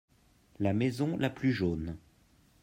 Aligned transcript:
La 0.57 0.73
maison 0.73 1.15
la 1.17 1.29
plus 1.29 1.51
jaune. 1.53 1.95